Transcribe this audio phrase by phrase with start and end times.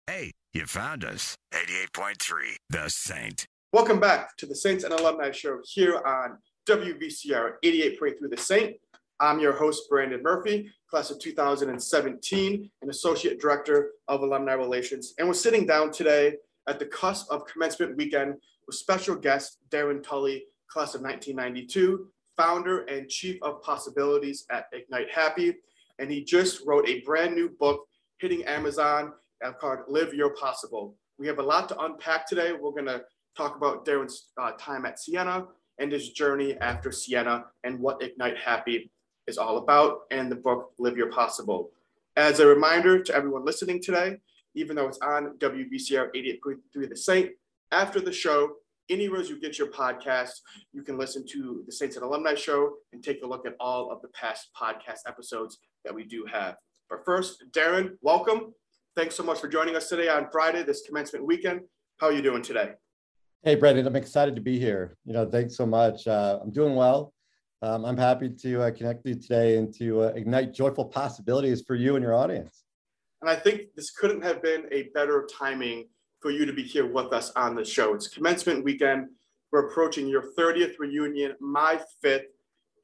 [0.06, 1.36] Hey, you found us.
[1.52, 3.46] 88.3 The Saint.
[3.72, 8.76] Welcome back to the Saints and Alumni Show here on WVCR 88.3 The Saint.
[9.20, 15.14] I'm your host, Brandon Murphy, class of 2017, and Associate Director of Alumni Relations.
[15.18, 16.34] And we're sitting down today
[16.68, 18.34] at the cusp of commencement weekend
[18.66, 25.10] with special guest Darrin Tulley, class of 1992, founder and chief of possibilities at Ignite
[25.12, 25.54] Happy.
[26.00, 27.86] And he just wrote a brand new book
[28.18, 29.12] hitting Amazon
[29.60, 30.96] called Live Your Possible.
[31.18, 32.50] We have a lot to unpack today.
[32.50, 33.04] We're going to
[33.36, 35.46] talk about Darrin's uh, time at Siena
[35.78, 38.90] and his journey after Siena and what Ignite Happy
[39.26, 41.70] is all about and the book Live Your Possible.
[42.16, 44.18] As a reminder to everyone listening today,
[44.54, 47.30] even though it's on WVCR 88.3 The Saint,
[47.72, 48.56] after the show,
[48.90, 50.40] anywhere you get your podcast,
[50.72, 53.90] you can listen to the Saints and Alumni Show and take a look at all
[53.90, 56.56] of the past podcast episodes that we do have.
[56.90, 58.54] But first, Darrin, welcome.
[58.94, 61.62] Thanks so much for joining us today on Friday, this commencement weekend.
[61.96, 62.72] How are you doing today?
[63.42, 64.96] Hey, Brendan, I'm excited to be here.
[65.04, 66.06] You know, thanks so much.
[66.06, 67.12] Uh, I'm doing well.
[67.64, 71.74] Um, I'm happy to uh, connect you today and to uh, ignite joyful possibilities for
[71.74, 72.64] you and your audience.
[73.22, 75.88] And I think this couldn't have been a better timing
[76.20, 77.94] for you to be here with us on the show.
[77.94, 79.08] It's commencement weekend.
[79.50, 82.26] We're approaching your 30th reunion, my fifth,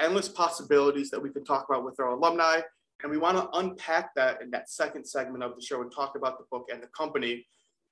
[0.00, 2.62] endless possibilities that we can talk about with our alumni.
[3.02, 6.16] And we want to unpack that in that second segment of the show and talk
[6.16, 7.46] about the book and the company.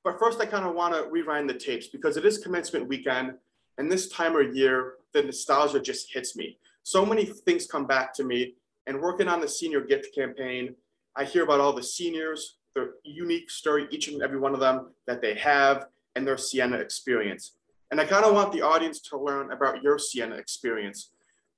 [0.04, 3.32] But first, I kind of want to rewind the tapes because it is commencement weekend.
[3.76, 8.14] And this time of year, the nostalgia just hits me so many things come back
[8.14, 8.54] to me.
[8.86, 10.74] And working on the senior gift campaign,
[11.16, 14.94] I hear about all the seniors, their unique story, each and every one of them
[15.06, 17.56] that they have, and their Siena experience.
[17.90, 21.10] And I kind of want the audience to learn about your Siena experience.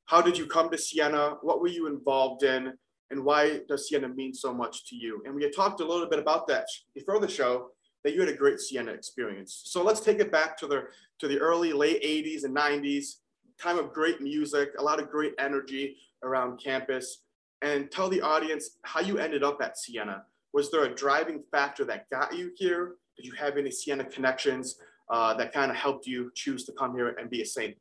[0.06, 1.36] How did you come to Siena?
[1.42, 2.72] What were you involved in?
[3.10, 5.22] And why does Siena mean so much to you?
[5.24, 7.68] And we had talked a little bit about that before the show,
[8.02, 9.62] that you had a great Siena experience.
[9.66, 10.84] So let's take it back to the
[11.20, 13.16] to the early late 80s and 90s
[13.60, 17.22] time of great music, a lot of great energy around campus,
[17.62, 20.24] and tell the audience how you ended up at Siena.
[20.52, 22.96] Was there a driving factor that got you here?
[23.16, 24.76] Did you have any Siena connections
[25.10, 27.76] uh, that kind of helped you choose to come here and be a saint?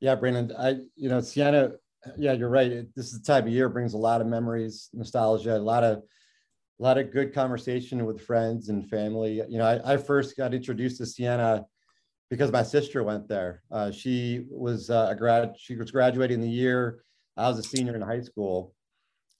[0.00, 1.72] Yeah, Brandon, I, you know, Siena,
[2.18, 2.86] yeah, you're right.
[2.94, 6.02] This is the time of year brings a lot of memories, nostalgia, a lot of,
[6.78, 9.42] a lot of good conversation with friends and family.
[9.48, 11.64] You know, I, I first got introduced to Siena
[12.30, 13.62] because my sister went there.
[13.70, 15.54] Uh, she was uh, a grad.
[15.58, 17.04] She was graduating the year
[17.36, 18.74] I was a senior in high school,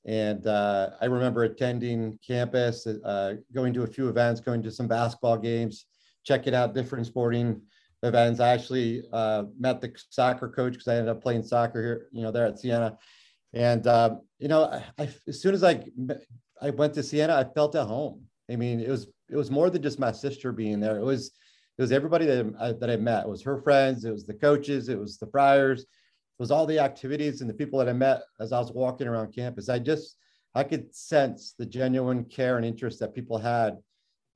[0.05, 4.89] and uh, I remember attending campus, uh, going to a few events, going to some
[4.89, 5.87] basketball games,
[6.25, 7.63] checking out different sporting
[8.03, 8.41] events.
[8.41, 12.23] I actually uh, met the soccer coach because I ended up playing soccer here, you
[12.23, 12.99] know, there at Siena.
[13.53, 15.85] And um, you know, I, I, as soon as I
[16.61, 18.23] I went to Siena, I felt at home.
[18.51, 20.99] I mean, it was it was more than just my sister being there.
[20.99, 21.31] It was
[21.77, 23.25] it was everybody that I, that I met.
[23.25, 25.87] It was her friends, it was the coaches, it was the friars, it
[26.39, 29.35] was all the activities and the people that I met as I was walking around
[29.35, 29.69] campus.
[29.69, 30.17] I just
[30.55, 33.79] I could sense the genuine care and interest that people had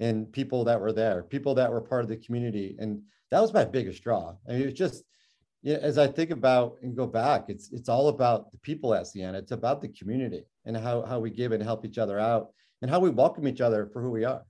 [0.00, 3.52] in people that were there, people that were part of the community, and that was
[3.52, 4.34] my biggest draw.
[4.48, 5.04] I mean, it's just
[5.62, 8.94] you know, as I think about and go back, it's it's all about the people
[8.94, 9.38] at Siena.
[9.38, 12.50] It's about the community and how how we give and help each other out
[12.82, 14.42] and how we welcome each other for who we are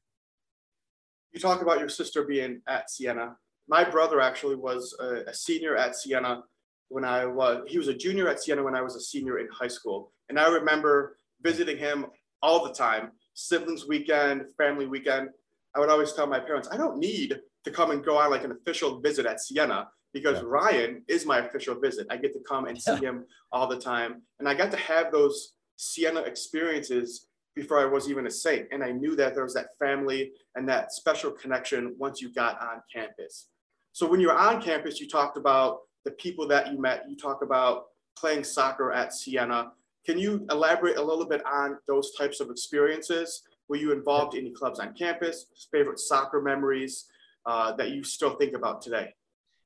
[1.33, 3.37] you talk about your sister being at Siena.
[3.69, 6.43] My brother actually was a, a, senior at Siena
[6.89, 9.49] when I was, he was a junior at Siena when I was a senior in
[9.53, 10.13] high school.
[10.29, 12.07] And I remember visiting him
[12.43, 15.29] all the time, siblings weekend, family weekend.
[15.77, 18.45] I would always tell my parents, I don't need to come and go on like
[18.45, 19.89] an official visit at Siena.
[20.15, 20.45] because yeah.
[20.47, 22.07] Ryan is my official visit.
[22.11, 24.23] I get to come and see him all the time.
[24.39, 27.28] And I got to have those Siena experiences
[27.59, 28.69] before I was even a Saint.
[28.71, 32.63] And I knew that there was that family and that special connection once you got
[32.63, 33.49] on campus.
[33.91, 37.17] So when you were on campus, you talked about the people that you met, you
[37.17, 39.73] talk about playing soccer at Siena.
[40.07, 43.43] Can you elaborate a little bit on those types of experiences?
[43.69, 45.47] Were you involved in any clubs on campus?
[45.73, 47.07] Favorite soccer memories
[47.45, 49.13] uh, that you still think about today?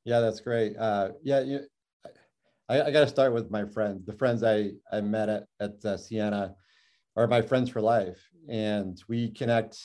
[0.07, 0.79] Yeah, that's great.
[0.79, 1.61] Uh, yeah, you,
[2.71, 4.07] I, I got to start with my friends.
[4.07, 6.55] The friends I, I met at, at uh, Siena
[7.17, 8.19] are my friends for life,
[8.49, 9.79] and we connect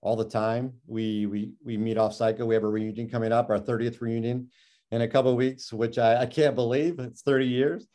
[0.00, 0.72] all the time.
[0.86, 2.46] We we we meet off cycle.
[2.46, 4.48] We have a reunion coming up, our 30th reunion
[4.90, 7.86] in a couple weeks, which I, I can't believe it's 30 years.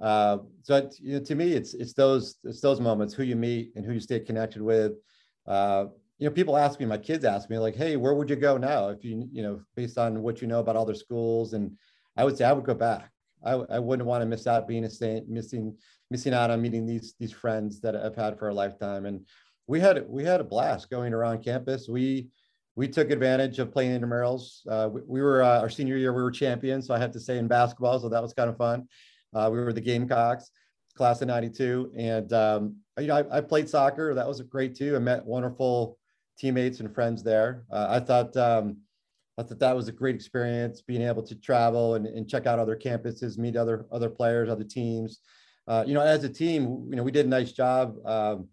[0.00, 3.72] Uh, so you know, to me, it's it's those it's those moments who you meet
[3.76, 4.92] and who you stay connected with.
[5.46, 5.86] Uh,
[6.18, 8.56] you know, people ask me, my kids ask me, like, "Hey, where would you go
[8.56, 11.76] now if you you know based on what you know about other schools?" And
[12.16, 13.10] I would say I would go back.
[13.44, 15.76] I, I wouldn't want to miss out being a saint, missing
[16.10, 19.06] missing out on meeting these these friends that I've had for a lifetime.
[19.06, 19.26] And
[19.66, 21.88] we had we had a blast going around campus.
[21.88, 22.28] We
[22.76, 24.60] we took advantage of playing intramurals.
[24.68, 26.86] Uh, we, we, were uh, our senior year, we were champions.
[26.86, 28.88] So I have to say in basketball, so that was kind of fun.
[29.34, 30.50] Uh, we were the Gamecocks,
[30.96, 34.14] class of '92, and um, you know I, I, played soccer.
[34.14, 34.96] That was great too.
[34.96, 35.98] I met wonderful
[36.38, 37.64] teammates and friends there.
[37.70, 38.78] Uh, I thought um,
[39.38, 42.58] I thought that was a great experience, being able to travel and, and check out
[42.58, 45.20] other campuses, meet other other players, other teams.
[45.70, 47.94] Uh, you know, as a team, you know, we did a nice job.
[48.04, 48.48] Um,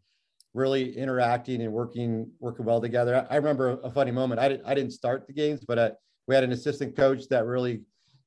[0.53, 3.25] really interacting and working working well together.
[3.29, 4.39] I, I remember a funny moment.
[4.39, 5.91] I didn't I didn't start the games, but I,
[6.27, 7.81] we had an assistant coach that really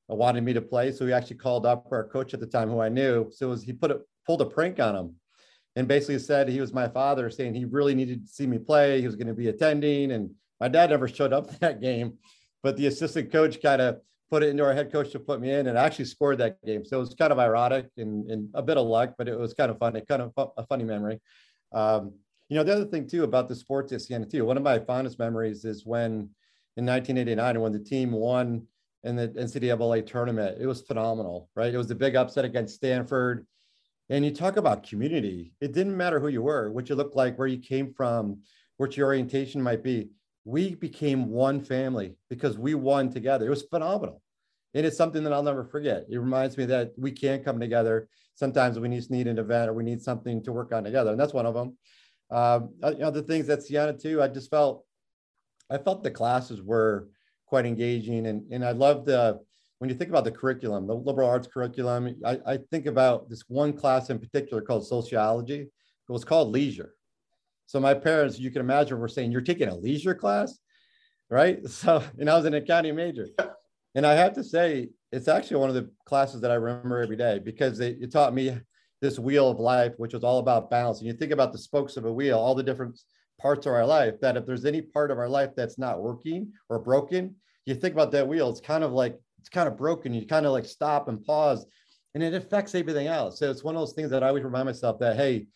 [0.08, 0.90] wanted me to play.
[0.90, 3.30] So he actually called up our coach at the time, who I knew.
[3.30, 5.14] So was, he put a pulled a prank on him,
[5.76, 9.00] and basically said he was my father, saying he really needed to see me play.
[9.00, 12.14] He was going to be attending, and my dad never showed up that game,
[12.64, 14.00] but the assistant coach kind of
[14.30, 16.64] put it into our head coach to put me in, and I actually scored that
[16.64, 16.84] game.
[16.84, 19.54] So it was kind of ironic and, and a bit of luck, but it was
[19.54, 21.20] kind of funny, kind of a funny memory.
[21.72, 22.12] Um,
[22.48, 24.78] you know, the other thing too about the sports at Siena too, one of my
[24.78, 26.30] fondest memories is when
[26.76, 28.66] in 1989, when the team won
[29.04, 31.72] in the NCAA tournament, it was phenomenal, right?
[31.72, 33.46] It was a big upset against Stanford.
[34.08, 35.54] And you talk about community.
[35.60, 38.40] It didn't matter who you were, what you looked like, where you came from,
[38.76, 40.10] what your orientation might be.
[40.44, 43.46] We became one family because we won together.
[43.46, 44.22] It was phenomenal.
[44.74, 46.06] And it's something that I'll never forget.
[46.08, 48.08] It reminds me that we can come together.
[48.36, 51.10] Sometimes we just need an event or we need something to work on together.
[51.10, 51.76] And that's one of them.
[52.30, 54.84] Um, other things that Siena too, I just felt,
[55.68, 57.08] I felt the classes were
[57.46, 59.40] quite engaging and, and I love the,
[59.78, 63.42] when you think about the curriculum, the liberal arts curriculum, I, I think about this
[63.48, 65.60] one class in particular called sociology.
[65.62, 66.94] It was called leisure.
[67.70, 70.58] So my parents, you can imagine, were saying, you're taking a leisure class,
[71.30, 71.60] right?
[71.68, 73.28] So, and I was an accounting major.
[73.94, 77.14] And I have to say, it's actually one of the classes that I remember every
[77.14, 78.58] day because it, it taught me
[79.00, 80.98] this wheel of life, which was all about balance.
[80.98, 82.98] And you think about the spokes of a wheel, all the different
[83.40, 86.50] parts of our life, that if there's any part of our life that's not working
[86.68, 90.12] or broken, you think about that wheel, it's kind of like, it's kind of broken.
[90.12, 91.64] You kind of like stop and pause
[92.16, 93.38] and it affects everything else.
[93.38, 95.46] So it's one of those things that I always remind myself that, hey,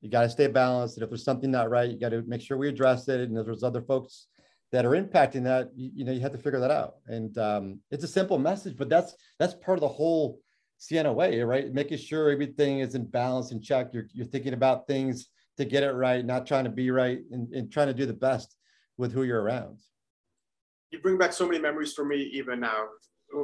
[0.00, 0.96] you got to stay balanced.
[0.96, 3.20] And if there's something not right, you got to make sure we address it.
[3.20, 4.26] And if there's other folks
[4.72, 6.96] that are impacting that, you, you know, you have to figure that out.
[7.06, 10.40] And um, it's a simple message, but that's that's part of the whole
[10.78, 11.72] Siena way, right?
[11.72, 13.90] Making sure everything is in balance and check.
[13.92, 15.28] You're, you're thinking about things
[15.58, 18.14] to get it right, not trying to be right and, and trying to do the
[18.14, 18.56] best
[18.96, 19.78] with who you're around.
[20.90, 22.86] You bring back so many memories for me even now.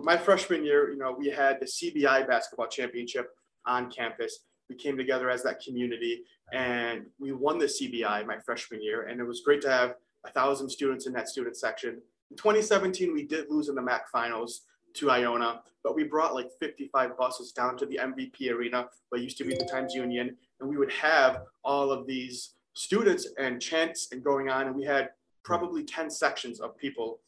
[0.03, 3.29] My freshman year, you know, we had the CBI basketball championship
[3.67, 4.39] on campus.
[4.69, 9.03] We came together as that community and we won the CBI my freshman year.
[9.05, 12.01] And it was great to have a thousand students in that student section.
[12.31, 14.63] In 2017, we did lose in the MAAC finals,
[14.97, 19.39] to Iona, but we brought like 55 buses down to the MVP arena, what used
[19.39, 24.09] to be the Times Union, and we would have all of these students and chants
[24.13, 25.11] and going on, and we had
[25.45, 27.21] probably 10 sections of people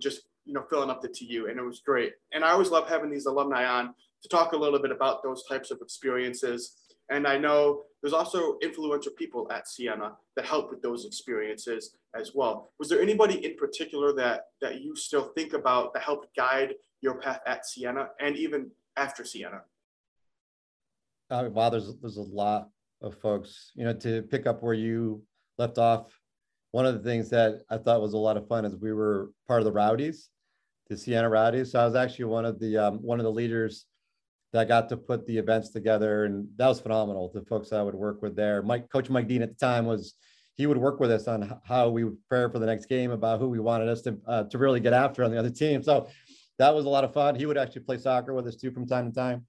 [0.00, 2.12] just you know filling up the TU, and it was great.
[2.32, 5.44] And I always love having these alumni on to talk a little bit about those
[5.44, 6.76] types of experiences.
[7.10, 12.36] And I know there's also influential people at Siena that help with those experiences as
[12.36, 12.70] well.
[12.78, 17.18] Was there anybody in particular that that you still think about that helped guide your
[17.18, 19.62] path at Siena and even after Siena?
[21.30, 22.68] Uh, wow, there's there's a lot
[23.02, 23.72] of folks.
[23.74, 25.24] You know, to pick up where you
[25.58, 26.16] left off,
[26.70, 29.32] one of the things that I thought was a lot of fun is we were
[29.48, 30.28] part of the Rowdies,
[30.88, 31.72] the Siena Rowdies.
[31.72, 33.86] So I was actually one of the um, one of the leaders
[34.56, 37.30] that got to put the events together, and that was phenomenal.
[37.32, 40.14] The folks I would work with there, Mike, Coach Mike Deane at the time was
[40.54, 43.38] he would work with us on how we would prepare for the next game, about
[43.38, 45.82] who we wanted us to uh, to really get after on the other team.
[45.82, 46.08] So
[46.58, 47.34] that was a lot of fun.
[47.34, 49.46] He would actually play soccer with us too from time to time.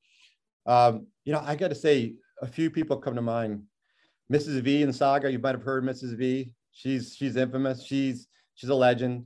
[0.65, 3.63] Um, you know, I got to say, a few people come to mind.
[4.31, 4.61] Mrs.
[4.61, 6.17] V in Saga, you might have heard Mrs.
[6.17, 6.51] V.
[6.71, 7.83] She's she's infamous.
[7.83, 9.25] She's she's a legend.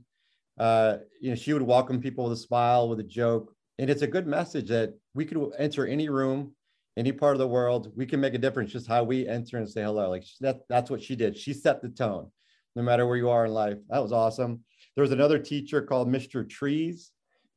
[0.58, 4.02] Uh, you know, she would welcome people with a smile, with a joke, and it's
[4.02, 6.54] a good message that we could enter any room,
[6.96, 7.90] any part of the world.
[7.96, 10.08] We can make a difference just how we enter and say hello.
[10.08, 11.36] Like that, that's what she did.
[11.36, 12.30] She set the tone,
[12.76, 13.78] no matter where you are in life.
[13.90, 14.60] That was awesome.
[14.94, 16.48] There was another teacher called Mr.
[16.48, 17.10] Trees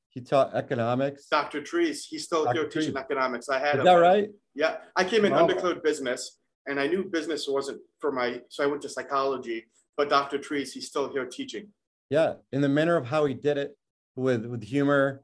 [0.10, 1.28] he taught economics.
[1.28, 1.62] Dr.
[1.62, 2.54] Trees, he's still Dr.
[2.62, 3.04] here teaching Trees.
[3.04, 3.50] economics.
[3.50, 3.86] I had Is him.
[3.86, 4.30] that right?
[4.56, 5.46] Yeah, I came in Wow.
[5.46, 9.66] undercloud business and I knew business wasn't for my, so I went to psychology.
[9.98, 10.38] But Dr.
[10.40, 11.68] Trees, he's still here teaching.
[12.10, 13.78] Yeah, in the manner of how he did it,
[14.16, 15.22] with with humor,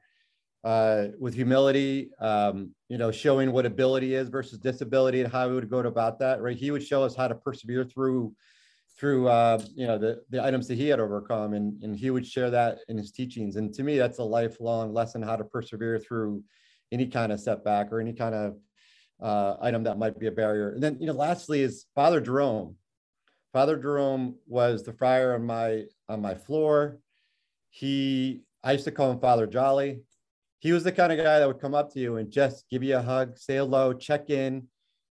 [0.63, 5.55] uh, with humility, um, you know, showing what ability is versus disability and how we
[5.55, 6.41] would go about that.
[6.41, 8.33] Right, he would show us how to persevere through
[8.97, 12.25] through uh, you know the the items that he had overcome, and and he would
[12.25, 13.55] share that in his teachings.
[13.55, 16.43] And to me, that's a lifelong lesson how to persevere through
[16.91, 18.57] any kind of setback or any kind of
[19.21, 20.71] uh, item that might be a barrier.
[20.71, 22.75] And then you know, lastly is Father Jerome.
[23.53, 26.99] Father Jerome was the friar on my on my floor.
[27.69, 30.01] He, I used to call him Father Jolly.
[30.61, 32.83] He was the kind of guy that would come up to you and just give
[32.83, 34.67] you a hug, say hello, check in.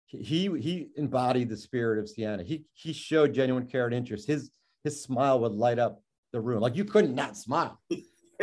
[0.06, 2.44] He he embodied the spirit of Siena.
[2.44, 4.27] He he showed genuine care and interest.
[4.27, 4.51] His
[4.84, 6.03] his smile would light up
[6.34, 6.62] the room.
[6.62, 7.82] Like you couldn't not smile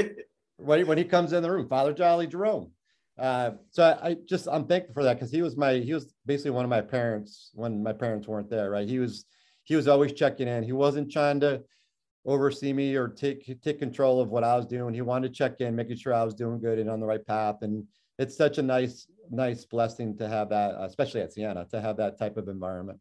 [0.56, 1.68] when he, when he comes in the room.
[1.68, 2.72] Father Jolly Jerome.
[3.16, 6.12] Uh, so I, I just I'm thankful for that because he was my he was
[6.26, 8.70] basically one of my parents when my parents weren't there.
[8.70, 9.26] Right, he was
[9.62, 10.64] he was always checking in.
[10.64, 11.62] He wasn't trying to
[12.26, 14.92] oversee me or take take control of what I was doing.
[14.92, 17.24] He wanted to check in, making sure I was doing good and on the right
[17.24, 17.62] path.
[17.62, 17.84] And
[18.18, 22.18] it's such a nice nice blessing to have that, especially at Siena, to have that
[22.18, 22.98] type of environment.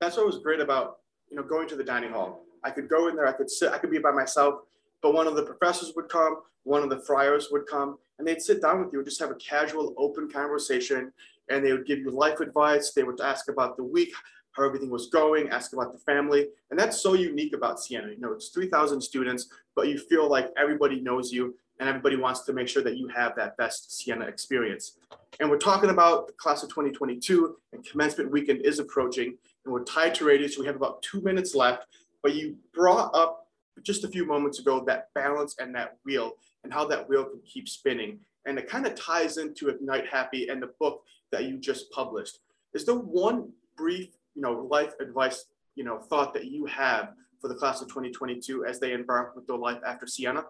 [0.00, 0.98] That's what was great about,
[1.30, 2.44] you know, going to the dining hall.
[2.64, 4.60] I could go in there, I could sit, I could be by myself,
[5.02, 8.42] but one of the professors would come, one of the friars would come, and they'd
[8.42, 11.12] sit down with you and just have a casual, open conversation.
[11.48, 12.90] And they would give you life advice.
[12.90, 14.12] They would ask about the week,
[14.56, 16.48] how everything was going, ask about the family.
[16.70, 18.08] And that's so unique about Siena.
[18.08, 22.40] You know, it's 3,000 students, but you feel like everybody knows you and everybody wants
[22.42, 24.98] to make sure that you have that best Siena experience.
[25.40, 29.84] And we're talking about the class of 2022 and commencement weekend is approaching and we're
[29.84, 31.86] tied to radio, so we have about two minutes left.
[32.22, 33.48] But you brought up
[33.82, 36.32] just a few moments ago that balance and that wheel
[36.64, 38.20] and how that wheel can keep spinning.
[38.46, 42.38] And it kind of ties into Ignite Happy and the book that you just published.
[42.72, 47.08] Is there one brief, you know, life advice, you know, thought that you have
[47.40, 50.44] for the class of 2022 as they embark with their life after Siena?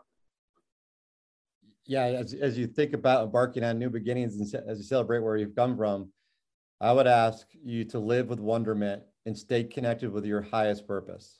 [1.86, 5.36] Yeah, as, as you think about embarking on new beginnings and as you celebrate where
[5.36, 6.10] you've come from,
[6.80, 11.38] I would ask you to live with wonderment and stay connected with your highest purpose.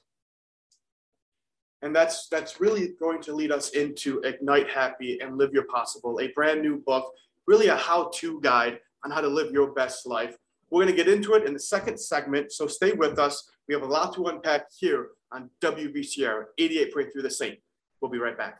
[1.82, 6.20] And that's that's really going to lead us into Ignite Happy and Live Your Possible,
[6.20, 7.12] a brand new book,
[7.46, 10.36] really a how-to guide on how to live your best life.
[10.70, 13.50] We're going to get into it in the second segment, so stay with us.
[13.68, 17.58] We have a lot to unpack here on WVCR 88.3 The Saint.
[18.00, 18.58] We'll be right back.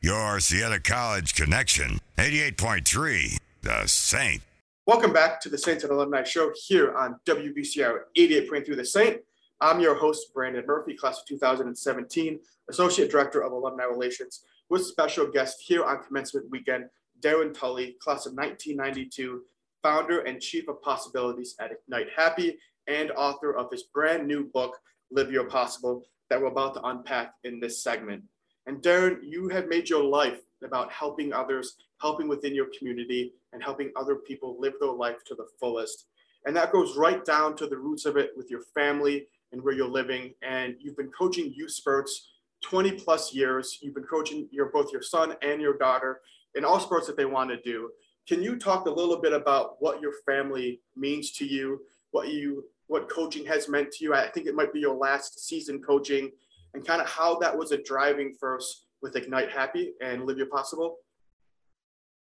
[0.00, 4.42] Your Siena College connection, 88.3, The Saint.
[4.86, 9.20] Welcome back to the Saints and Alumni Show here on WVCR 88.3 The Saint.
[9.60, 15.26] I'm your host, Brandon Murphy, class of 2017, Associate Director of Alumni Relations, with special
[15.26, 16.86] guest here on commencement weekend,
[17.20, 19.42] Darrin Tulley, class of 1992,
[19.84, 24.78] founder and chief of possibilities at Ignite Happy, and author of his brand new book,
[25.10, 28.22] Live Your Possible, that we're about to unpack in this segment.
[28.66, 33.62] And Darrin, you have made your life about helping others, helping within your community, and
[33.62, 36.06] helping other people live their life to the fullest.
[36.46, 39.74] And that goes right down to the roots of it with your family and where
[39.74, 40.32] you're living.
[40.42, 42.30] And you've been coaching youth spurts
[42.62, 43.78] 20 plus years.
[43.82, 46.22] You've been coaching your both your son and your daughter
[46.54, 47.90] in all sports that they want to do.
[48.26, 52.64] Can you talk a little bit about what your family means to you, what you
[52.86, 54.14] what coaching has meant to you?
[54.14, 56.30] I think it might be your last season coaching,
[56.74, 60.46] and kind of how that was a driving force with Ignite Happy and Live Your
[60.46, 60.98] Possible.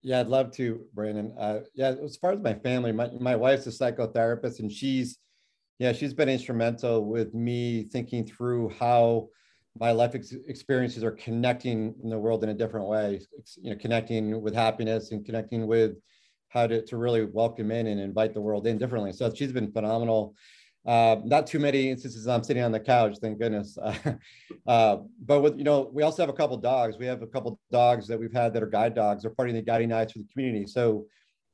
[0.02, 1.34] Yeah, I'd love to, Brandon.
[1.38, 5.18] Uh, yeah, as far as my family, my, my wife's a psychotherapist and she's,
[5.78, 9.28] yeah, she's been instrumental with me thinking through how
[9.78, 13.20] my life ex- experiences are connecting in the world in a different way,
[13.62, 15.96] you know, connecting with happiness and connecting with
[16.48, 19.12] how to, to really welcome in and invite the world in differently.
[19.12, 20.34] So she's been phenomenal.
[20.86, 23.78] Uh, not too many instances I'm sitting on the couch, thank goodness.
[24.66, 26.96] uh, but with you know, we also have a couple dogs.
[26.98, 29.22] We have a couple dogs that we've had that are guide dogs.
[29.22, 30.66] They're part of the guiding eyes for the community.
[30.66, 31.06] So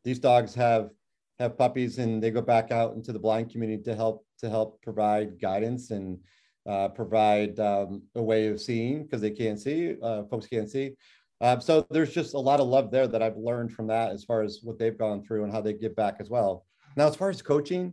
[0.04, 0.90] these dogs have
[1.38, 4.80] have puppies and they go back out into the blind community to help to help
[4.80, 6.18] provide guidance and
[6.66, 9.96] uh, provide um, a way of seeing because they can't see.
[10.02, 10.94] Uh, folks can't see.
[11.40, 14.24] Um, so there's just a lot of love there that I've learned from that as
[14.24, 16.64] far as what they've gone through and how they give back as well.
[16.96, 17.92] Now, as far as coaching,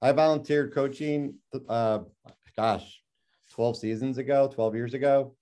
[0.00, 1.34] I volunteered coaching,
[1.68, 2.00] uh,
[2.56, 3.02] gosh,
[3.52, 5.34] 12 seasons ago, 12 years ago.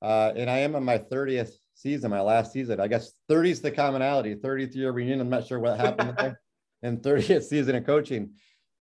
[0.00, 2.80] Uh, and I am in my 30th season, my last season.
[2.80, 5.20] I guess 30 is the commonality, 30th year reunion.
[5.20, 6.40] I'm not sure what happened there.
[6.80, 8.34] And 30th season of coaching.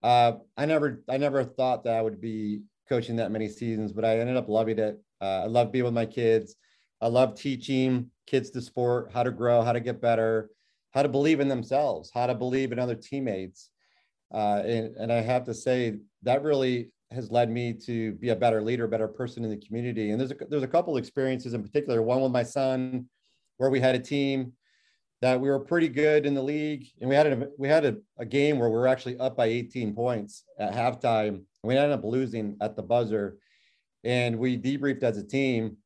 [0.04, 2.62] Uh, I never, I never thought that I would be
[2.92, 5.00] coaching that many seasons, but I ended up loving it.
[5.22, 6.58] Uh, I love being with my kids.
[7.00, 10.50] I love teaching kids the sport, how to grow, how to get better,
[10.92, 13.70] how to believe in themselves, how to believe in other teammates.
[14.34, 18.36] Uh, and, and I have to say that really has led me to be a
[18.36, 20.12] better leader, better person in the community.
[20.12, 22.02] And there's a, there's a couple experiences in particular.
[22.02, 23.06] One with my son,
[23.56, 24.52] where we had a team
[25.22, 27.96] that we were pretty good in the league, and we had a we had a,
[28.18, 32.04] a game where we were actually up by 18 points at halftime, we ended up
[32.04, 33.38] losing at the buzzer.
[34.04, 35.78] And we debriefed as a team,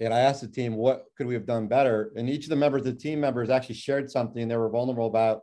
[0.00, 2.12] and I asked the team what could we have done better.
[2.16, 5.42] And each of the members, the team members, actually shared something they were vulnerable about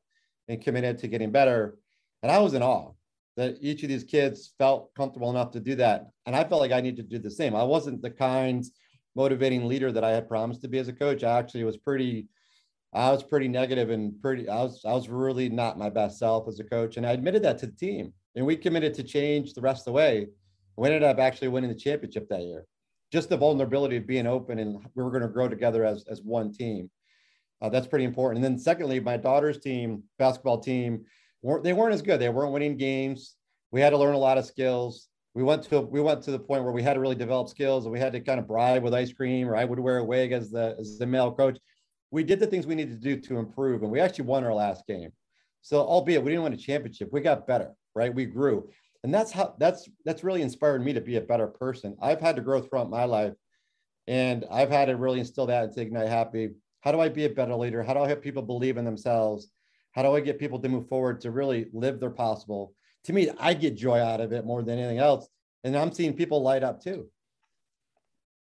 [0.50, 1.78] and committed to getting better.
[2.24, 2.92] And I was in awe
[3.38, 6.08] that each of these kids felt comfortable enough to do that.
[6.26, 7.56] And I felt like I needed to do the same.
[7.56, 8.66] I wasn't the kind
[9.16, 11.24] motivating leader that I had promised to be as a coach.
[11.24, 12.28] I actually was pretty,
[12.94, 16.48] I was pretty negative and pretty, I was, I was really not my best self
[16.48, 16.98] as a coach.
[16.98, 18.12] And I admitted that to the team.
[18.38, 20.28] And we committed to change the rest of the way.
[20.76, 22.66] We ended up actually winning the championship that year.
[23.12, 26.22] Just the vulnerability of being open and we were going to grow together as, as
[26.22, 26.92] one team.
[27.62, 28.46] Uh, that's pretty important.
[28.46, 31.04] And then secondly, my daughter's team, basketball team,
[31.42, 32.20] weren't they weren't as good.
[32.20, 33.36] They weren't winning games.
[33.72, 35.08] We had to learn a lot of skills.
[35.34, 37.86] We went to we went to the point where we had to really develop skills,
[37.86, 40.04] and we had to kind of bribe with ice cream, or I would wear a
[40.04, 41.58] wig as the as the male coach.
[42.12, 44.54] We did the things we needed to do to improve, and we actually won our
[44.54, 45.12] last game.
[45.68, 48.16] So, albeit we didn't win a championship, we got better, right?
[48.16, 48.70] We grew,
[49.04, 51.98] and that's how that's that's really inspired me to be a better person.
[52.02, 53.34] I've had to grow throughout my life,
[54.08, 56.52] and I've had to really instill that into Ignite Happy.
[56.80, 57.84] How do I be a better leader?
[57.84, 59.50] How do I help people believe in themselves?
[59.92, 62.74] How do I get people to move forward to really live their possible?
[63.04, 65.28] To me, I get joy out of it more than anything else.
[65.66, 67.10] And I'm seeing people light up too.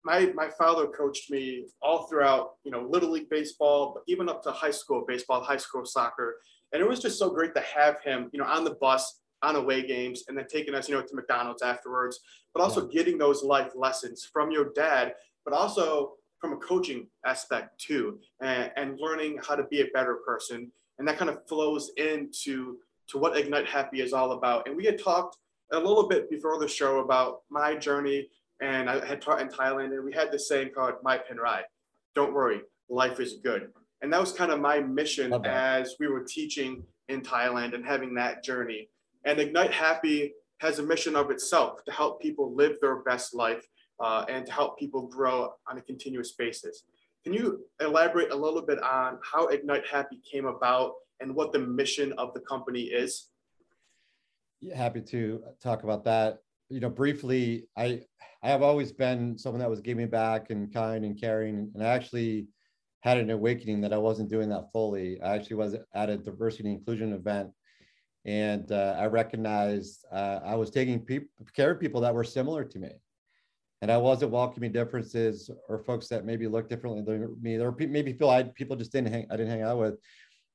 [0.06, 4.42] My, my father coached me all throughout, you know, little league baseball, but even up
[4.44, 6.36] to high school baseball, high school soccer.
[6.72, 9.56] And it was just so great to have him, you know, on the bus on
[9.56, 12.20] away games and then taking us, you know, to McDonald's afterwards,
[12.54, 12.92] but also yeah.
[12.92, 18.70] getting those life lessons from your dad, but also from a coaching aspect too, and,
[18.76, 22.76] and learning how to be a better person and that kind of flows into
[23.08, 24.68] to what Ignite Happy is all about.
[24.68, 25.38] And we had talked
[25.72, 28.28] a little bit before the show about my journey,
[28.60, 31.62] and I had taught in Thailand, and we had this saying called "Mai Pen Rai."
[32.14, 33.70] Don't worry, life is good.
[34.02, 38.14] And that was kind of my mission as we were teaching in Thailand and having
[38.14, 38.88] that journey.
[39.24, 43.66] And Ignite Happy has a mission of itself to help people live their best life
[43.98, 46.84] uh, and to help people grow on a continuous basis.
[47.24, 51.58] Can you elaborate a little bit on how Ignite Happy came about and what the
[51.58, 53.28] mission of the company is?
[54.60, 56.38] Yeah, happy to talk about that.
[56.70, 58.02] You know, briefly, I
[58.42, 61.88] I have always been someone that was giving back and kind and caring, and I
[61.88, 62.46] actually
[63.00, 65.20] had an awakening that I wasn't doing that fully.
[65.22, 67.50] I actually was at a diversity and inclusion event,
[68.24, 72.64] and uh, I recognized uh, I was taking pe- care of people that were similar
[72.64, 72.90] to me
[73.82, 78.12] and I wasn't welcoming differences or folks that maybe look differently than me, or maybe
[78.12, 79.94] feel I people just didn't hang I didn't hang out with,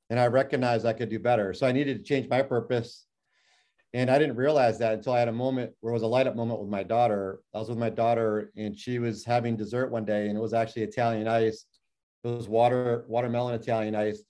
[0.09, 1.53] and I recognized I could do better.
[1.53, 3.07] So I needed to change my purpose,
[3.93, 6.27] and I didn't realize that until I had a moment where it was a light
[6.27, 7.39] up moment with my daughter.
[7.53, 10.53] I was with my daughter, and she was having dessert one day, and it was
[10.53, 11.65] actually Italian ice.
[12.25, 14.21] It was water watermelon Italian ice.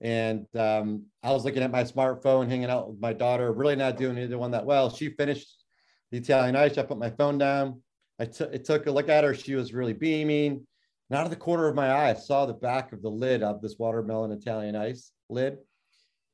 [0.00, 3.96] And um, I was looking at my smartphone, hanging out with my daughter, really not
[3.96, 4.90] doing either one that well.
[4.90, 5.64] She finished
[6.10, 6.78] the Italian ice.
[6.78, 7.82] I put my phone down
[8.20, 9.34] I, t- I took a look at her.
[9.34, 10.66] She was really beaming.
[11.08, 13.42] And out of the corner of my eye, I saw the back of the lid
[13.42, 15.56] of this watermelon Italian ice lid.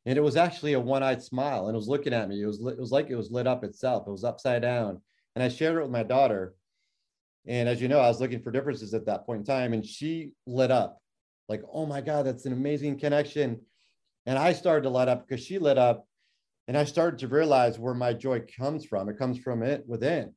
[0.05, 2.43] And it was actually a one eyed smile and it was looking at me.
[2.43, 5.01] It was, it was like it was lit up itself, it was upside down.
[5.35, 6.55] And I shared it with my daughter.
[7.47, 9.73] And as you know, I was looking for differences at that point in time.
[9.73, 11.01] And she lit up
[11.49, 13.61] like, oh my God, that's an amazing connection.
[14.27, 16.07] And I started to light up because she lit up.
[16.69, 19.09] And I started to realize where my joy comes from.
[19.09, 20.35] It comes from it within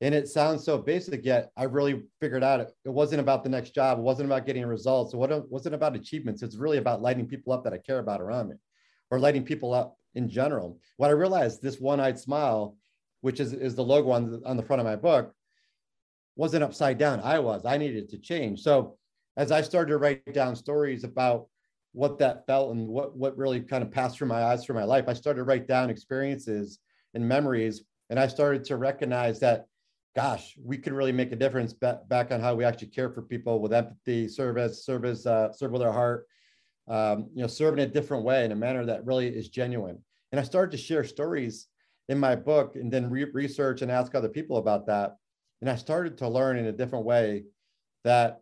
[0.00, 3.50] and it sounds so basic yet i really figured out it, it wasn't about the
[3.50, 7.26] next job it wasn't about getting results it wasn't about achievements it's really about lighting
[7.26, 8.56] people up that i care about around me
[9.10, 12.76] or lighting people up in general what i realized this one-eyed smile
[13.22, 15.34] which is, is the logo on the, on the front of my book
[16.36, 18.96] wasn't upside down i was i needed to change so
[19.36, 21.46] as i started to write down stories about
[21.92, 24.84] what that felt and what what really kind of passed through my eyes through my
[24.84, 26.78] life i started to write down experiences
[27.14, 29.66] and memories and i started to recognize that
[30.16, 33.22] gosh, we could really make a difference back, back on how we actually care for
[33.22, 36.26] people with empathy, service, service, uh, serve with our heart,
[36.88, 39.98] um, you know, serve in a different way in a manner that really is genuine.
[40.32, 41.68] And I started to share stories
[42.08, 45.16] in my book and then re- research and ask other people about that.
[45.60, 47.44] And I started to learn in a different way
[48.04, 48.40] that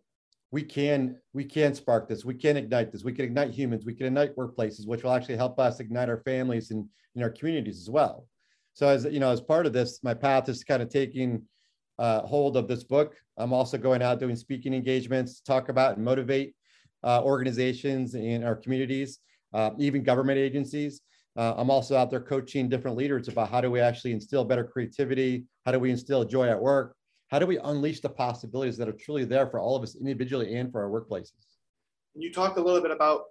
[0.51, 3.93] we can we can spark this we can ignite this we can ignite humans we
[3.93, 7.79] can ignite workplaces which will actually help us ignite our families and in our communities
[7.79, 8.25] as well
[8.73, 11.43] so as you know as part of this my path is kind of taking
[11.99, 13.15] uh, hold of this book.
[13.37, 16.55] I'm also going out doing speaking engagements, talk about and motivate
[17.03, 19.19] uh, organizations in our communities,
[19.53, 21.01] uh, even government agencies.
[21.37, 24.63] Uh, I'm also out there coaching different leaders about how do we actually instill better
[24.63, 25.45] creativity?
[25.65, 26.95] How do we instill joy at work?
[27.29, 30.55] How do we unleash the possibilities that are truly there for all of us individually
[30.55, 31.31] and for our workplaces?
[32.15, 33.25] You talk a little bit about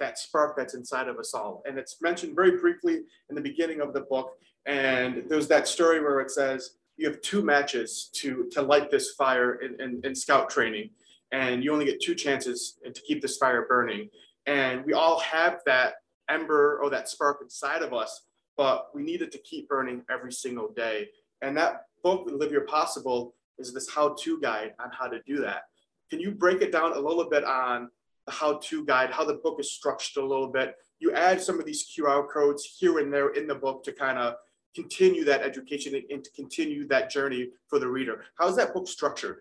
[0.00, 1.62] that spark that's inside of us all.
[1.66, 4.32] And it's mentioned very briefly in the beginning of the book.
[4.66, 9.12] And there's that story where it says, you have two matches to to light this
[9.12, 10.90] fire in, in, in scout training
[11.32, 14.08] and you only get two chances to keep this fire burning
[14.46, 15.94] and we all have that
[16.28, 18.24] ember or that spark inside of us
[18.56, 21.08] but we need it to keep burning every single day
[21.40, 25.62] and that book live your possible is this how-to guide on how to do that
[26.10, 27.88] can you break it down a little bit on
[28.26, 31.66] the how-to guide how the book is structured a little bit you add some of
[31.66, 34.34] these qr codes here and there in the book to kind of
[34.74, 38.24] continue that education and to continue that journey for the reader.
[38.38, 39.38] How is that book structured?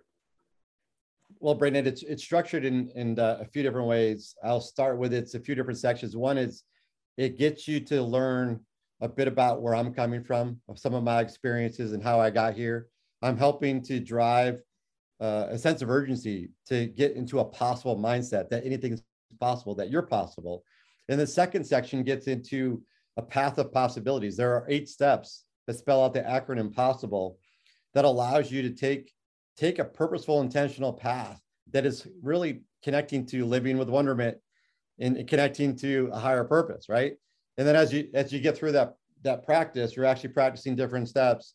[1.39, 4.35] Well, Brandon, it's it's structured in in uh, a few different ways.
[4.43, 6.15] I'll start with it's a few different sections.
[6.15, 6.63] One is
[7.17, 8.59] it gets you to learn
[8.99, 12.29] a bit about where I'm coming from, of some of my experiences and how I
[12.29, 12.87] got here.
[13.21, 14.61] I'm helping to drive
[15.19, 19.03] uh, a sense of urgency to get into a possible mindset that anything is
[19.39, 20.63] possible, that you're possible.
[21.09, 22.81] And the second section gets into
[23.17, 24.37] a path of possibilities.
[24.37, 27.37] There are eight steps that spell out the acronym possible
[27.93, 29.11] that allows you to take
[29.57, 31.39] take a purposeful intentional path
[31.71, 34.37] that is really connecting to living with wonderment
[34.99, 37.13] and connecting to a higher purpose right
[37.57, 41.07] and then as you as you get through that that practice you're actually practicing different
[41.07, 41.53] steps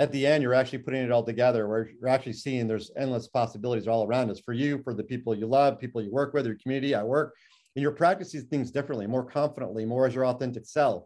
[0.00, 3.28] at the end you're actually putting it all together where you're actually seeing there's endless
[3.28, 6.46] possibilities all around us for you for the people you love people you work with
[6.46, 7.34] your community at work
[7.76, 11.04] and you're practicing things differently, more confidently, more as your authentic self,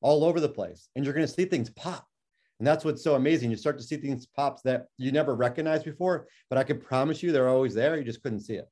[0.00, 0.88] all over the place.
[0.94, 2.06] And you're going to see things pop.
[2.58, 3.50] And that's what's so amazing.
[3.50, 7.22] You start to see things pops that you never recognized before, but I can promise
[7.22, 7.96] you they're always there.
[7.96, 8.68] You just couldn't see it.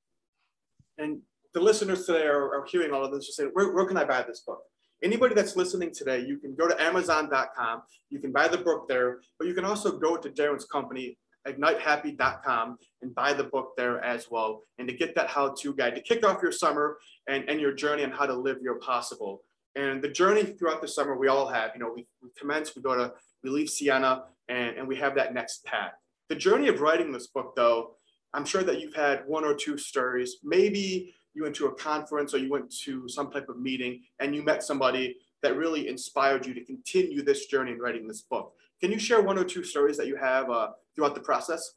[0.98, 1.20] And
[1.54, 4.04] the listeners today are, are hearing all of this, just saying, where, where can I
[4.04, 4.60] buy this book?
[5.02, 7.82] Anybody that's listening today, you can go to Amazon.com.
[8.10, 11.16] You can buy the book there, but you can also go to Darrin's company,
[11.48, 14.62] ignitehappy.com and buy the book there as well.
[14.78, 18.04] And to get that how-to guide to kick off your summer and, and your journey
[18.04, 19.42] on how to live your possible.
[19.74, 22.82] And the journey throughout the summer we all have, you know, we, we commence, we
[22.82, 25.92] go to, we leave Siena and, and we have that next path.
[26.28, 27.94] The journey of writing this book though,
[28.34, 30.36] I'm sure that you've had one or two stories.
[30.44, 34.34] Maybe you went to a conference or you went to some type of meeting and
[34.34, 38.54] you met somebody that really inspired you to continue this journey in writing this book.
[38.80, 41.74] Can you share one or two stories that you have uh, throughout the process?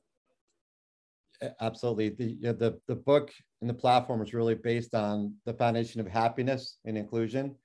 [1.60, 2.10] Absolutely.
[2.10, 6.00] The, you know, the, the book and the platform is really based on the foundation
[6.00, 7.56] of happiness and inclusion.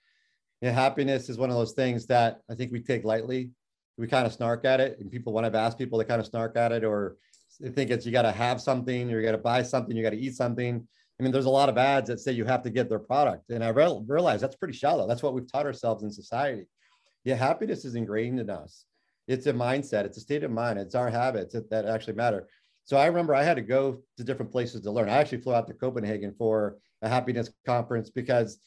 [0.61, 3.51] You know, happiness is one of those things that I think we take lightly.
[3.97, 6.27] We kind of snark at it, and people, when I've asked people, they kind of
[6.27, 7.17] snark at it, or
[7.59, 10.05] they think it's you got to have something, or you got to buy something, you
[10.05, 10.87] got to eat something.
[11.19, 13.51] I mean, there's a lot of ads that say you have to get their product,
[13.51, 15.09] and I re- realize that's pretty shallow.
[15.09, 16.67] That's what we've taught ourselves in society.
[17.25, 18.85] Yeah, happiness is ingrained in us.
[19.27, 20.05] It's a mindset.
[20.05, 20.79] It's a state of mind.
[20.79, 22.49] It's our habits that, that actually matter.
[22.85, 25.11] So i remember i had to go to different places to learn.
[25.11, 28.61] I actually flew out to copenhagen for a happiness conference because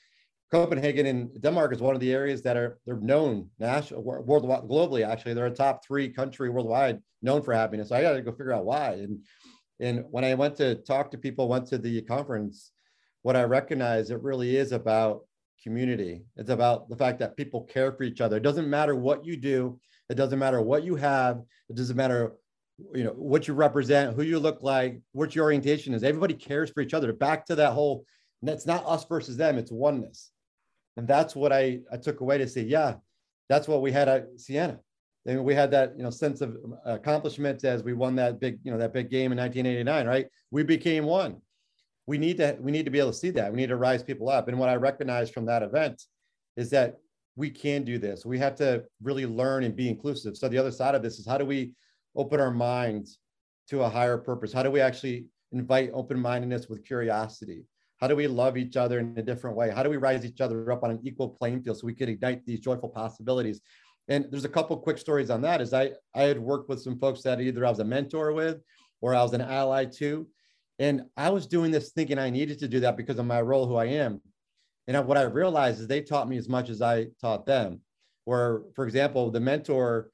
[0.51, 5.07] copenhagen in denmark is one of the areas that are they're known national worldwide globally
[5.07, 5.33] actually.
[5.33, 7.89] They're a top three country worldwide known for happiness.
[7.89, 8.91] So i got to go figure out why.
[8.91, 9.23] And
[9.81, 12.71] and when i went to talk to people went to the conference
[13.23, 15.21] what i recognize it really is about
[15.61, 19.25] community it's about the fact that people care for each other it doesn't matter what
[19.25, 19.79] you do
[20.11, 21.41] it doesn't matter what you have.
[21.69, 22.33] It doesn't matter,
[22.93, 26.03] you know, what you represent, who you look like, what your orientation is.
[26.03, 27.13] Everybody cares for each other.
[27.13, 28.05] Back to that whole,
[28.41, 29.57] that's not us versus them.
[29.57, 30.31] It's oneness.
[30.97, 32.95] And that's what I, I took away to say, yeah,
[33.47, 34.81] that's what we had at Siena.
[35.25, 38.59] And we had that, you know, sense of um, accomplishment as we won that big,
[38.63, 40.27] you know, that big game in 1989, right?
[40.49, 41.37] We became one.
[42.07, 43.51] We need to, we need to be able to see that.
[43.51, 44.47] We need to rise people up.
[44.47, 46.01] And what I recognize from that event
[46.57, 46.97] is that
[47.35, 48.25] we can do this.
[48.25, 50.35] We have to really learn and be inclusive.
[50.35, 51.73] So the other side of this is how do we
[52.15, 53.19] open our minds
[53.69, 54.51] to a higher purpose?
[54.51, 57.63] How do we actually invite open-mindedness with curiosity?
[58.01, 59.69] How do we love each other in a different way?
[59.69, 62.09] How do we rise each other up on an equal playing field so we can
[62.09, 63.61] ignite these joyful possibilities?
[64.07, 65.61] And there's a couple quick stories on that.
[65.61, 68.61] Is I I had worked with some folks that either I was a mentor with
[69.01, 70.27] or I was an ally to,
[70.79, 73.67] and I was doing this thinking I needed to do that because of my role,
[73.67, 74.21] who I am.
[74.87, 77.81] And what I realized is they taught me as much as I taught them.
[78.25, 80.11] Or, for example, the mentor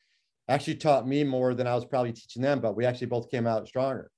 [0.49, 3.47] actually taught me more than I was probably teaching them, but we actually both came
[3.47, 4.11] out stronger.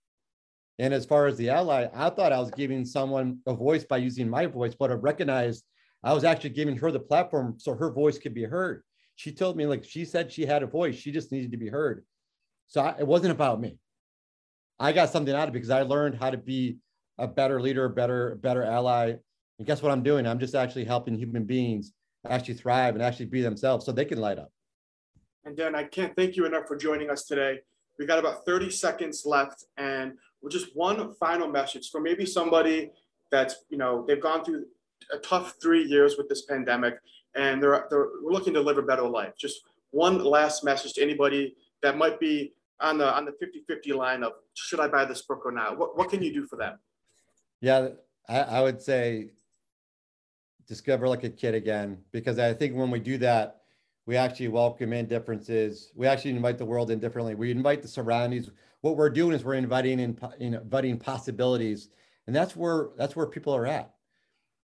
[0.77, 3.97] And as far as the ally, I thought I was giving someone a voice by
[3.97, 5.65] using my voice, but I recognized
[6.03, 8.83] I was actually giving her the platform so her voice could be heard.
[9.19, 11.67] She told me, like, she said she had a voice, she just needed to be
[11.67, 12.05] heard.
[12.67, 13.77] So I, it wasn't about me.
[14.79, 16.77] I got something out of it because I learned how to be
[17.17, 19.15] a better leader, a better, better ally.
[19.57, 20.25] And guess what I'm doing?
[20.25, 21.91] I'm just actually helping human beings
[22.29, 24.53] actually thrive and actually be themselves so they can light up.
[25.43, 27.59] And Dan, I can't thank you enough for joining us today.
[27.97, 30.13] We got about 30 seconds left, and
[30.49, 32.91] just one final message for maybe somebody
[33.31, 34.63] that's you know they've gone through
[35.11, 36.99] a tough three years with this pandemic,
[37.35, 39.33] and they're they're looking to live a better life.
[39.37, 39.61] Just
[39.91, 44.33] one last message to anybody that might be on the on the 50-50 line of
[44.53, 45.77] should I buy this book or not?
[45.77, 46.79] What what can you do for them?
[47.61, 47.89] Yeah,
[48.27, 49.31] I, I would say
[50.67, 53.61] discover like a kid again because I think when we do that,
[54.05, 55.91] we actually welcome in differences.
[55.95, 57.35] We actually invite the world in differently.
[57.35, 58.49] We invite the surroundings.
[58.81, 61.89] What we're doing is we're inviting in, inviting possibilities,
[62.27, 63.93] and that's where that's where people are at.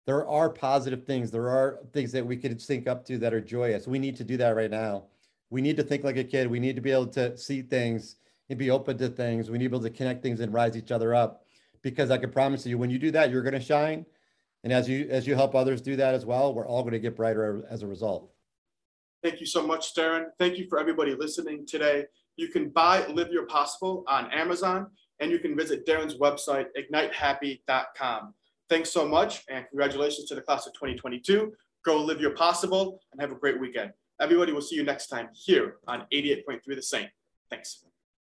[0.09, 1.29] There are positive things.
[1.29, 3.87] There are things that we could sync up to that are joyous.
[3.87, 5.03] We need to do that right now.
[5.51, 6.49] We need to think like a kid.
[6.49, 8.15] We need to be able to see things
[8.49, 9.51] and be open to things.
[9.51, 11.43] We need to be able to connect things and rise each other up.
[11.83, 14.03] Because I can promise you, when you do that, you're going to shine.
[14.63, 16.99] And as you as you help others do that as well, we're all going to
[16.99, 18.31] get brighter as a result.
[19.21, 20.31] Thank you so much, Darrin.
[20.39, 22.05] Thank you for everybody listening today.
[22.35, 24.87] You can buy Live Your Possible on Amazon,
[25.19, 28.33] and you can visit Darrin's website, ignitehappy.com.
[28.69, 31.51] Thanks so much, and congratulations to the class of 2022.
[31.83, 33.91] Go live your possible and have a great weekend.
[34.21, 37.09] Everybody, we'll see you next time here on 88.3 The Saint.
[37.49, 37.83] Thanks.